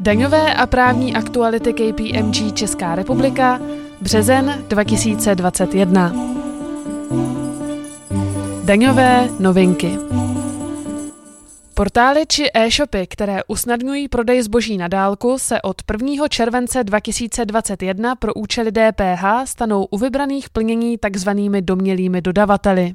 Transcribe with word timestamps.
Daňové 0.00 0.54
a 0.54 0.66
právní 0.66 1.14
aktuality 1.14 1.72
KPMG 1.72 2.54
Česká 2.54 2.94
republika, 2.94 3.60
březen 4.00 4.64
2021. 4.68 6.12
Daňové 8.64 9.28
novinky. 9.38 9.98
Portály 11.80 12.26
či 12.26 12.50
e-shopy, 12.54 13.06
které 13.06 13.40
usnadňují 13.48 14.08
prodej 14.08 14.42
zboží 14.42 14.78
na 14.78 14.88
dálku, 14.88 15.38
se 15.38 15.62
od 15.62 15.82
1. 16.02 16.28
července 16.28 16.84
2021 16.84 18.16
pro 18.16 18.34
účely 18.34 18.72
DPH 18.72 19.24
stanou 19.44 19.84
u 19.84 19.98
vybraných 19.98 20.50
plnění 20.50 20.98
takzvanými 20.98 21.62
domělými 21.62 22.22
dodavateli. 22.22 22.94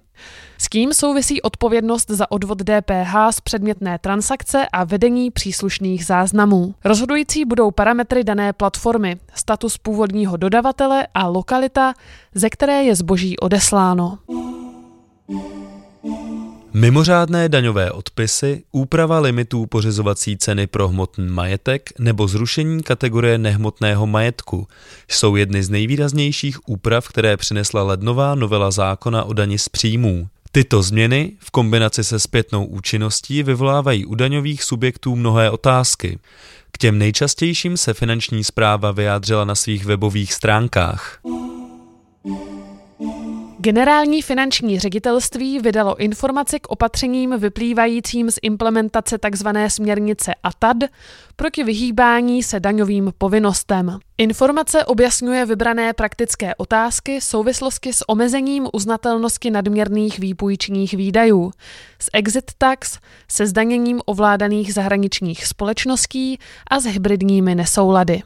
S 0.57 0.69
tím 0.69 0.93
souvisí 0.93 1.41
odpovědnost 1.41 2.09
za 2.09 2.32
odvod 2.32 2.61
DPH 2.61 3.15
z 3.32 3.41
předmětné 3.41 4.00
transakce 4.00 4.65
a 4.73 4.83
vedení 4.83 5.31
příslušných 5.31 6.05
záznamů. 6.05 6.75
Rozhodující 6.83 7.46
budou 7.46 7.71
parametry 7.71 8.24
dané 8.24 8.54
platformy, 8.54 9.18
status 9.33 9.77
původního 9.77 10.38
dodavatele 10.38 11.07
a 11.13 11.27
lokalita, 11.27 11.93
ze 12.36 12.49
které 12.49 12.83
je 12.83 12.96
zboží 12.96 13.39
odesláno. 13.39 14.18
Mimořádné 16.78 17.50
daňové 17.50 17.92
odpisy, 17.92 18.64
úprava 18.71 19.20
limitů 19.20 19.66
pořizovací 19.66 20.38
ceny 20.38 20.68
pro 20.68 20.88
hmotný 20.88 21.28
majetek 21.28 21.89
nebo 22.00 22.28
zrušení 22.28 22.83
kategorie 22.83 23.38
nehmotného 23.38 24.07
majetku 24.07 24.68
jsou 25.07 25.36
jedny 25.36 25.64
z 25.64 25.69
nejvýraznějších 25.69 26.69
úprav, 26.69 27.07
které 27.07 27.38
přinesla 27.38 27.83
lednová 27.83 28.36
novela 28.36 28.71
zákona 28.71 29.24
o 29.24 29.33
dani 29.33 29.57
z 29.57 29.69
příjmů. 29.69 30.28
Tyto 30.52 30.83
změny 30.83 31.32
v 31.39 31.52
kombinaci 31.52 32.03
se 32.03 32.19
zpětnou 32.19 32.66
účinností 32.66 33.44
vyvolávají 33.44 34.05
u 34.05 34.16
daňových 34.16 34.64
subjektů 34.64 35.16
mnohé 35.16 35.52
otázky. 35.52 36.19
K 36.72 36.78
těm 36.78 36.97
nejčastějším 36.97 37.78
se 37.78 37.94
finanční 37.94 38.44
zpráva 38.44 38.92
vyjádřila 38.92 39.45
na 39.45 39.55
svých 39.55 39.86
webových 39.86 40.33
stránkách. 40.33 41.19
Generální 43.66 44.21
finanční 44.21 44.80
ředitelství 44.80 45.59
vydalo 45.59 45.99
informaci 45.99 46.59
k 46.59 46.67
opatřením 46.67 47.39
vyplývajícím 47.39 48.31
z 48.31 48.39
implementace 48.41 49.17
tzv. 49.17 49.47
směrnice 49.67 50.33
ATAD 50.44 50.77
proti 51.35 51.63
vyhýbání 51.63 52.43
se 52.43 52.59
daňovým 52.59 53.13
povinnostem. 53.17 53.99
Informace 54.17 54.86
objasňuje 54.86 55.45
vybrané 55.45 55.93
praktické 55.93 56.55
otázky 56.55 57.21
souvislosti 57.21 57.93
s 57.93 58.09
omezením 58.09 58.67
uznatelnosti 58.73 59.52
nadměrných 59.52 60.19
výpůjčních 60.19 60.93
výdajů, 60.93 61.52
s 61.99 62.09
exit 62.13 62.52
tax, 62.58 62.99
se 63.27 63.47
zdaněním 63.47 64.02
ovládaných 64.05 64.73
zahraničních 64.73 65.45
společností 65.45 66.39
a 66.67 66.80
s 66.80 66.86
hybridními 66.86 67.55
nesoulady. 67.55 68.21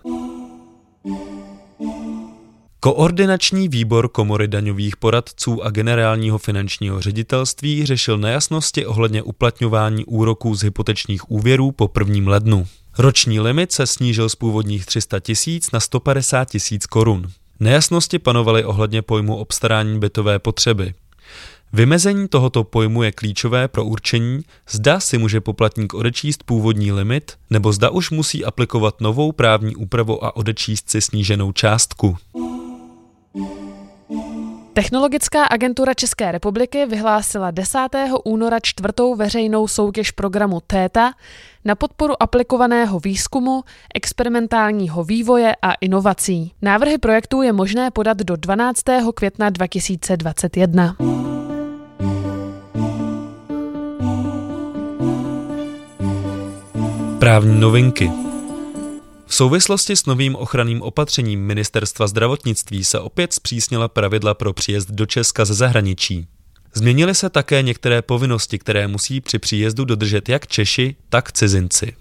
Koordinační 2.82 3.68
výbor 3.68 4.10
Komory 4.10 4.48
daňových 4.48 4.98
poradců 4.98 5.64
a 5.64 5.70
generálního 5.70 6.38
finančního 6.38 7.02
ředitelství 7.02 7.86
řešil 7.86 8.18
nejasnosti 8.18 8.86
ohledně 8.86 9.22
uplatňování 9.24 10.06
úroků 10.06 10.56
z 10.56 10.62
hypotečních 10.62 11.32
úvěrů 11.32 11.72
po 11.72 11.92
1. 12.00 12.32
lednu. 12.32 12.68
Roční 12.98 13.40
limit 13.40 13.72
se 13.72 13.88
snížil 13.88 14.30
z 14.30 14.36
původních 14.36 14.86
300 14.86 15.20
tisíc 15.20 15.72
na 15.72 15.80
150 15.80 16.50
tisíc 16.50 16.86
korun. 16.86 17.32
Nejasnosti 17.60 18.20
panovaly 18.20 18.66
ohledně 18.66 19.02
pojmu 19.02 19.36
obstarání 19.36 20.00
bytové 20.00 20.40
potřeby. 20.40 20.94
Vymezení 21.74 22.28
tohoto 22.28 22.64
pojmu 22.64 23.04
je 23.04 23.12
klíčové 23.12 23.68
pro 23.68 23.86
určení, 23.86 24.42
zda 24.70 25.00
si 25.00 25.18
může 25.18 25.42
poplatník 25.42 25.94
odečíst 25.94 26.44
původní 26.44 26.92
limit, 26.92 27.32
nebo 27.50 27.74
zda 27.74 27.90
už 27.90 28.12
musí 28.12 28.46
aplikovat 28.46 29.02
novou 29.02 29.32
právní 29.32 29.76
úpravu 29.76 30.26
a 30.26 30.36
odečíst 30.36 30.90
si 30.90 31.02
sníženou 31.02 31.52
částku. 31.52 32.18
Technologická 34.80 35.44
agentura 35.44 35.94
České 35.94 36.32
republiky 36.32 36.86
vyhlásila 36.86 37.52
10. 37.52 37.80
února 38.24 38.60
čtvrtou 38.60 39.16
veřejnou 39.16 39.68
soutěž 39.68 40.12
programu 40.12 40.60
TETA 40.68 41.14
na 41.66 41.76
podporu 41.76 42.24
aplikovaného 42.24 43.00
výzkumu, 43.00 43.64
experimentálního 43.96 45.04
vývoje 45.04 45.56
a 45.62 45.74
inovací. 45.74 46.54
Návrhy 46.62 46.98
projektů 46.98 47.42
je 47.42 47.54
možné 47.54 47.92
podat 47.92 48.18
do 48.18 48.36
12. 48.36 48.84
května 49.16 49.50
2021. 49.50 50.96
Právní 57.20 57.60
novinky 57.60 58.29
v 59.30 59.36
souvislosti 59.36 59.96
s 59.96 60.06
novým 60.06 60.36
ochranným 60.36 60.82
opatřením 60.82 61.46
Ministerstva 61.46 62.08
zdravotnictví 62.08 62.84
se 62.84 63.00
opět 63.00 63.34
zpřísnila 63.34 63.88
pravidla 63.88 64.34
pro 64.34 64.54
příjezd 64.54 64.92
do 64.92 65.06
Česka 65.06 65.46
ze 65.46 65.54
zahraničí. 65.54 66.28
Změnily 66.74 67.16
se 67.16 67.30
také 67.30 67.62
některé 67.62 68.02
povinnosti, 68.02 68.60
které 68.60 68.88
musí 68.88 69.22
při 69.22 69.40
příjezdu 69.40 69.86
dodržet 69.86 70.30
jak 70.30 70.48
Češi, 70.48 70.96
tak 71.10 71.32
cizinci. 71.32 71.94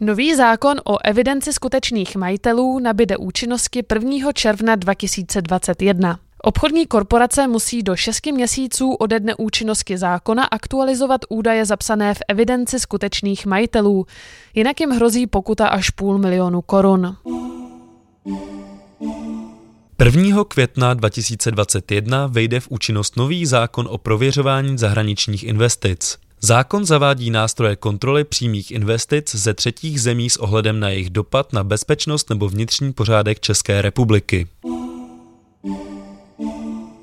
Nový 0.00 0.34
zákon 0.34 0.76
o 0.84 0.98
evidenci 1.04 1.52
skutečných 1.52 2.16
majitelů 2.16 2.78
nabide 2.78 3.16
účinnosti 3.16 3.82
1. 3.94 4.32
června 4.32 4.76
2021. 4.76 6.18
Obchodní 6.46 6.86
korporace 6.86 7.46
musí 7.46 7.82
do 7.82 7.96
6 7.96 8.26
měsíců 8.26 8.92
ode 8.92 9.20
dne 9.20 9.34
účinnosti 9.34 9.98
zákona 9.98 10.44
aktualizovat 10.44 11.20
údaje 11.28 11.66
zapsané 11.66 12.14
v 12.14 12.18
evidenci 12.28 12.80
skutečných 12.80 13.46
majitelů, 13.46 14.06
jinak 14.54 14.80
jim 14.80 14.90
hrozí 14.90 15.26
pokuta 15.26 15.68
až 15.68 15.90
půl 15.90 16.18
milionu 16.18 16.62
korun. 16.62 17.16
1. 20.04 20.44
května 20.44 20.94
2021 20.94 22.26
vejde 22.26 22.60
v 22.60 22.68
účinnost 22.70 23.16
nový 23.16 23.46
zákon 23.46 23.88
o 23.90 23.98
prověřování 23.98 24.78
zahraničních 24.78 25.44
investic. 25.44 26.18
Zákon 26.40 26.84
zavádí 26.84 27.30
nástroje 27.30 27.76
kontroly 27.76 28.24
přímých 28.24 28.70
investic 28.70 29.34
ze 29.34 29.54
třetích 29.54 30.00
zemí 30.00 30.30
s 30.30 30.36
ohledem 30.36 30.80
na 30.80 30.88
jejich 30.88 31.10
dopad 31.10 31.52
na 31.52 31.64
bezpečnost 31.64 32.30
nebo 32.30 32.48
vnitřní 32.48 32.92
pořádek 32.92 33.40
České 33.40 33.82
republiky. 33.82 34.46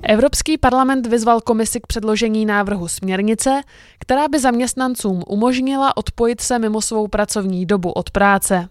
Evropský 0.02 0.58
parlament 0.58 1.06
vyzval 1.06 1.40
komisi 1.40 1.80
k 1.80 1.86
předložení 1.86 2.46
návrhu 2.46 2.88
směrnice, 2.88 3.60
která 3.98 4.28
by 4.28 4.38
zaměstnancům 4.38 5.22
umožnila 5.26 5.96
odpojit 5.96 6.40
se 6.40 6.58
mimo 6.58 6.80
svou 6.80 7.08
pracovní 7.08 7.66
dobu 7.66 7.90
od 7.90 8.10
práce. 8.10 8.68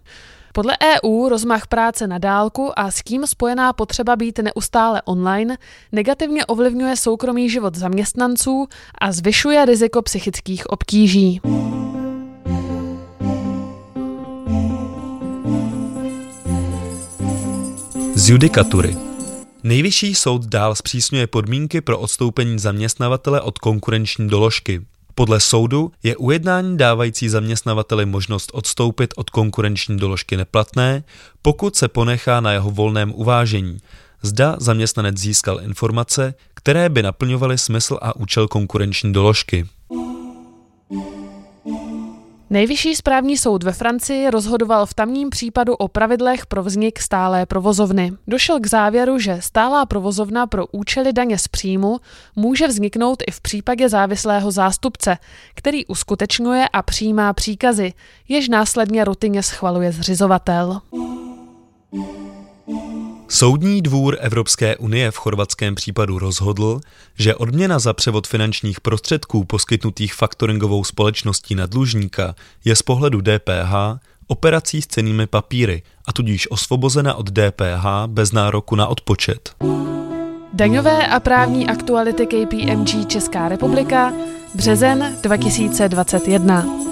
Podle 0.52 0.76
EU 0.82 1.28
rozmach 1.28 1.66
práce 1.66 2.06
na 2.06 2.18
dálku 2.18 2.78
a 2.78 2.90
s 2.90 3.02
tím 3.02 3.26
spojená 3.26 3.72
potřeba 3.72 4.16
být 4.16 4.38
neustále 4.38 5.02
online 5.04 5.56
negativně 5.92 6.46
ovlivňuje 6.46 6.96
soukromý 6.96 7.50
život 7.50 7.74
zaměstnanců 7.74 8.66
a 8.98 9.12
zvyšuje 9.12 9.64
riziko 9.64 10.02
psychických 10.02 10.70
obtíží. 10.70 11.40
Z 18.14 18.28
judikatury. 18.28 19.11
Nejvyšší 19.64 20.14
soud 20.14 20.44
dál 20.44 20.74
zpřísňuje 20.74 21.26
podmínky 21.26 21.80
pro 21.80 21.98
odstoupení 21.98 22.58
zaměstnavatele 22.58 23.40
od 23.40 23.58
konkurenční 23.58 24.28
doložky. 24.28 24.82
Podle 25.14 25.40
soudu 25.40 25.92
je 26.02 26.16
ujednání 26.16 26.76
dávající 26.76 27.28
zaměstnavateli 27.28 28.06
možnost 28.06 28.50
odstoupit 28.54 29.14
od 29.16 29.30
konkurenční 29.30 29.96
doložky 29.96 30.36
neplatné, 30.36 31.04
pokud 31.42 31.76
se 31.76 31.88
ponechá 31.88 32.40
na 32.40 32.52
jeho 32.52 32.70
volném 32.70 33.12
uvážení. 33.14 33.78
Zda 34.22 34.56
zaměstnanec 34.58 35.16
získal 35.18 35.60
informace, 35.60 36.34
které 36.54 36.88
by 36.88 37.02
naplňovaly 37.02 37.58
smysl 37.58 37.98
a 38.02 38.16
účel 38.16 38.48
konkurenční 38.48 39.12
doložky. 39.12 39.66
Nejvyšší 42.52 42.94
správní 42.94 43.36
soud 43.36 43.62
ve 43.62 43.72
Francii 43.72 44.30
rozhodoval 44.30 44.86
v 44.86 44.94
tamním 44.94 45.30
případu 45.30 45.74
o 45.74 45.88
pravidlech 45.88 46.46
pro 46.46 46.62
vznik 46.62 46.98
stálé 47.00 47.46
provozovny. 47.46 48.12
Došel 48.26 48.60
k 48.60 48.66
závěru, 48.66 49.18
že 49.18 49.36
stálá 49.40 49.86
provozovna 49.86 50.46
pro 50.46 50.66
účely 50.66 51.12
daně 51.12 51.38
z 51.38 51.48
příjmu 51.48 52.00
může 52.36 52.68
vzniknout 52.68 53.22
i 53.26 53.30
v 53.30 53.40
případě 53.40 53.88
závislého 53.88 54.50
zástupce, 54.50 55.18
který 55.54 55.86
uskutečňuje 55.86 56.68
a 56.68 56.82
přijímá 56.82 57.32
příkazy, 57.32 57.92
jež 58.28 58.48
následně 58.48 59.04
rutině 59.04 59.42
schvaluje 59.42 59.92
zřizovatel. 59.92 60.80
Soudní 63.34 63.82
dvůr 63.82 64.16
Evropské 64.20 64.76
unie 64.76 65.10
v 65.10 65.16
chorvatském 65.16 65.74
případu 65.74 66.18
rozhodl, 66.18 66.80
že 67.18 67.34
odměna 67.34 67.78
za 67.78 67.92
převod 67.92 68.26
finančních 68.26 68.80
prostředků 68.80 69.44
poskytnutých 69.44 70.14
faktoringovou 70.14 70.84
společností 70.84 71.54
na 71.54 71.66
dlužníka 71.66 72.34
je 72.64 72.76
z 72.76 72.82
pohledu 72.82 73.20
DPH 73.20 74.00
operací 74.26 74.82
s 74.82 74.86
cenými 74.86 75.26
papíry 75.26 75.82
a 76.08 76.12
tudíž 76.12 76.50
osvobozena 76.50 77.14
od 77.14 77.30
DPH 77.30 77.86
bez 78.06 78.32
nároku 78.32 78.76
na 78.76 78.86
odpočet. 78.86 79.54
Daňové 80.52 81.06
a 81.06 81.20
právní 81.20 81.68
aktuality 81.68 82.26
KPMG 82.26 83.08
Česká 83.08 83.48
republika, 83.48 84.12
březen 84.54 85.16
2021. 85.22 86.91